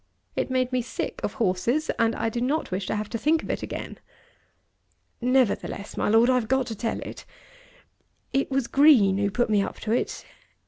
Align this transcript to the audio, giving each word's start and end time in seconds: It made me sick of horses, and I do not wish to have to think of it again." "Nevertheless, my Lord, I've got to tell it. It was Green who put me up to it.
It 0.35 0.49
made 0.49 0.71
me 0.71 0.81
sick 0.81 1.21
of 1.23 1.33
horses, 1.33 1.91
and 1.99 2.15
I 2.15 2.29
do 2.29 2.41
not 2.41 2.71
wish 2.71 2.87
to 2.87 2.95
have 2.95 3.07
to 3.09 3.19
think 3.19 3.43
of 3.43 3.51
it 3.51 3.61
again." 3.61 3.99
"Nevertheless, 5.21 5.95
my 5.95 6.09
Lord, 6.09 6.27
I've 6.27 6.47
got 6.47 6.65
to 6.67 6.75
tell 6.75 6.99
it. 7.01 7.23
It 8.33 8.49
was 8.49 8.65
Green 8.65 9.19
who 9.19 9.29
put 9.29 9.51
me 9.51 9.61
up 9.61 9.79
to 9.81 9.91
it. 9.91 10.25